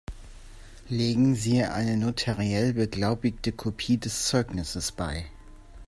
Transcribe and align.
Legen 0.89 1.35
Sie 1.35 1.61
eine 1.63 1.95
notariell 1.95 2.73
beglaubigte 2.73 3.51
Kopie 3.51 3.97
des 3.99 4.25
Zeugnisses 4.27 4.91
bei. 4.91 5.27